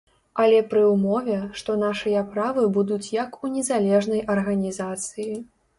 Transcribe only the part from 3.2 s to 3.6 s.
як у